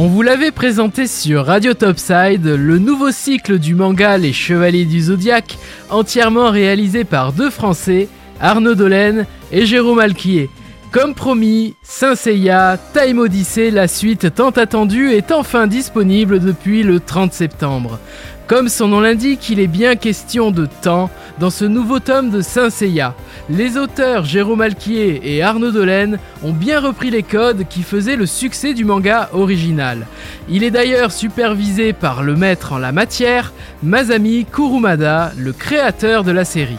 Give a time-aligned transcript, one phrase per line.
[0.00, 5.00] On vous l'avait présenté sur Radio Topside, le nouveau cycle du manga Les Chevaliers du
[5.00, 5.58] Zodiaque,
[5.90, 8.08] entièrement réalisé par deux Français,
[8.40, 10.50] Arnaud Dolène et Jérôme Alquier.
[10.92, 17.00] Comme promis, Saint Seiya, Time Odyssey, la suite tant attendue, est enfin disponible depuis le
[17.00, 17.98] 30 septembre.
[18.46, 22.40] Comme son nom l'indique, il est bien question de temps dans ce nouveau tome de
[22.40, 23.14] Saint Seiya.
[23.48, 28.26] Les auteurs Jérôme Alquier et Arnaud Delaine ont bien repris les codes qui faisaient le
[28.26, 30.06] succès du manga original.
[30.48, 36.32] Il est d'ailleurs supervisé par le maître en la matière, Masami Kurumada, le créateur de
[36.32, 36.76] la série.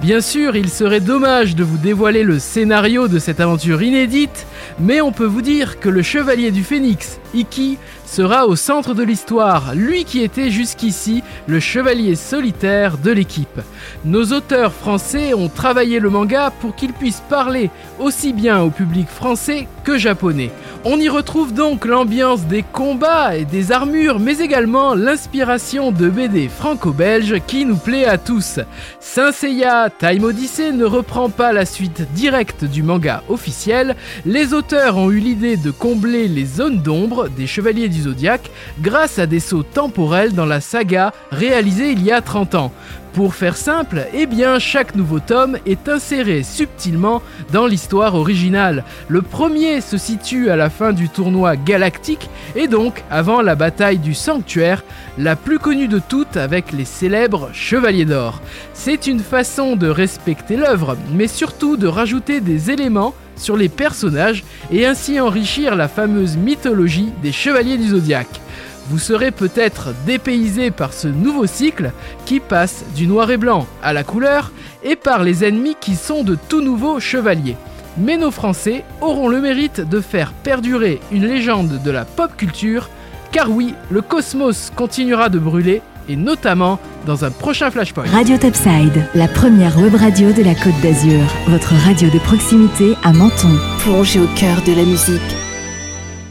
[0.00, 4.46] Bien sûr, il serait dommage de vous dévoiler le scénario de cette aventure inédite,
[4.80, 7.78] mais on peut vous dire que le chevalier du phénix, Iki,
[8.12, 13.60] sera au centre de l'histoire, lui qui était jusqu'ici le chevalier solitaire de l'équipe.
[14.04, 19.08] Nos auteurs français ont travaillé le manga pour qu'il puisse parler aussi bien au public
[19.08, 20.50] français que japonais.
[20.84, 26.48] On y retrouve donc l'ambiance des combats et des armures, mais également l'inspiration de BD
[26.48, 28.58] franco-belge qui nous plaît à tous.
[29.00, 34.96] Saint Seiya Time Odyssey ne reprend pas la suite directe du manga officiel, les auteurs
[34.96, 39.40] ont eu l'idée de combler les zones d'ombre des chevaliers du zodiaque grâce à des
[39.40, 42.72] sauts temporels dans la saga réalisée il y a 30 ans.
[43.12, 44.26] Pour faire simple, eh
[44.58, 47.20] chaque nouveau tome est inséré subtilement
[47.52, 48.84] dans l'histoire originale.
[49.08, 53.98] Le premier se situe à la fin du tournoi galactique et donc avant la bataille
[53.98, 54.82] du sanctuaire,
[55.18, 58.40] la plus connue de toutes avec les célèbres Chevaliers d'Or.
[58.72, 64.44] C'est une façon de respecter l'œuvre, mais surtout de rajouter des éléments sur les personnages
[64.70, 68.40] et ainsi enrichir la fameuse mythologie des Chevaliers du Zodiaque.
[68.88, 71.92] Vous serez peut-être dépaysé par ce nouveau cycle
[72.24, 74.52] qui passe du noir et blanc à la couleur
[74.84, 77.56] et par les ennemis qui sont de tout nouveaux chevaliers.
[77.98, 82.88] Mais nos Français auront le mérite de faire perdurer une légende de la pop culture,
[83.32, 88.04] car oui, le cosmos continuera de brûler, et notamment dans un prochain Flashpoint.
[88.06, 93.12] Radio Topside, la première web radio de la Côte d'Azur, votre radio de proximité à
[93.12, 93.56] Menton.
[93.78, 95.41] Plongez au cœur de la musique